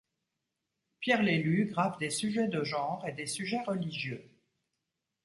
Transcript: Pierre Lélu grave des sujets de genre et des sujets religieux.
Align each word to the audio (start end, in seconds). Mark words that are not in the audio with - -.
Pierre 0.99 1.21
Lélu 1.21 1.65
grave 1.67 1.99
des 1.99 2.09
sujets 2.09 2.47
de 2.47 2.63
genre 2.63 3.05
et 3.07 3.11
des 3.11 3.27
sujets 3.27 3.61
religieux. 3.61 4.23